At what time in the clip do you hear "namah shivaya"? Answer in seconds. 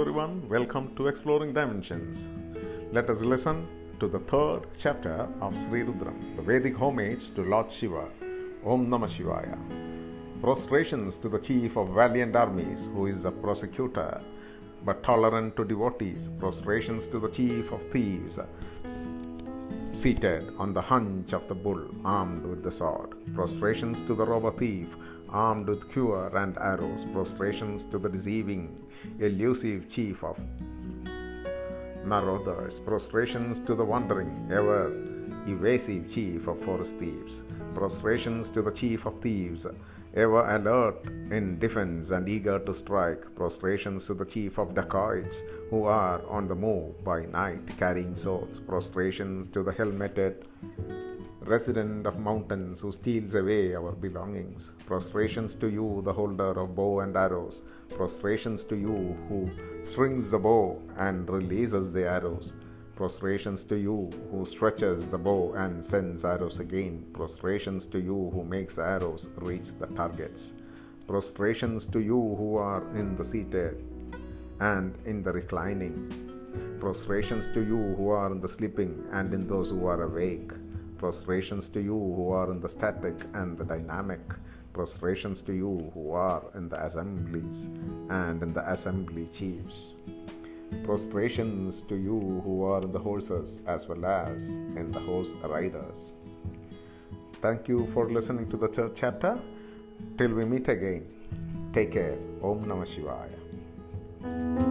8.88-9.56, 102.64-104.69